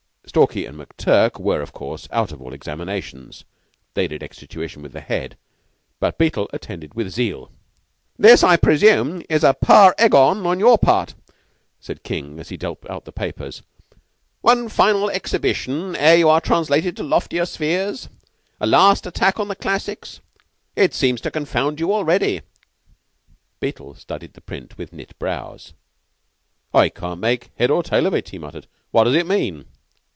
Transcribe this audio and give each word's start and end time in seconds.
Stalky 0.23 0.65
and 0.65 0.77
McTurk 0.79 1.41
were, 1.41 1.61
of 1.61 1.73
course, 1.73 2.07
out 2.09 2.31
of 2.31 2.41
all 2.41 2.53
examinations 2.53 3.43
(they 3.95 4.07
did 4.07 4.23
extra 4.23 4.47
tuition 4.47 4.81
with 4.81 4.93
the 4.93 5.01
Head), 5.01 5.35
but 5.99 6.17
Beetle 6.17 6.49
attended 6.53 6.93
with 6.93 7.09
zeal. 7.09 7.51
"This, 8.17 8.41
I 8.41 8.55
presume, 8.55 9.23
is 9.27 9.43
a 9.43 9.53
par 9.53 9.93
ergon 9.99 10.45
on 10.45 10.57
your 10.57 10.77
part," 10.77 11.15
said 11.81 12.03
King, 12.03 12.39
as 12.39 12.47
he 12.47 12.55
dealt 12.55 12.89
out 12.89 13.03
the 13.03 13.11
papers. 13.11 13.61
"One 14.39 14.69
final 14.69 15.09
exhibition 15.11 15.97
ere 15.97 16.15
you 16.15 16.29
are 16.29 16.39
translated 16.39 16.95
to 16.97 17.03
loftier 17.03 17.45
spheres? 17.45 18.07
A 18.61 18.67
last 18.67 19.05
attack 19.05 19.37
on 19.37 19.49
the 19.49 19.55
classics? 19.55 20.21
It 20.77 20.93
seems 20.93 21.19
to 21.21 21.31
confound 21.31 21.77
you 21.81 21.91
already." 21.91 22.39
Beetle 23.59 23.95
studied 23.95 24.31
the 24.35 24.39
print 24.41 24.77
with 24.77 24.93
knit 24.93 25.17
brows. 25.19 25.73
"I 26.73 26.87
can't 26.87 27.19
make 27.19 27.49
head 27.57 27.69
or 27.71 27.83
tail 27.83 28.05
of 28.07 28.13
it," 28.13 28.29
he 28.29 28.39
murmured. 28.39 28.67
"What 28.91 29.03
does 29.03 29.15
it 29.15 29.27
mean?" 29.27 29.65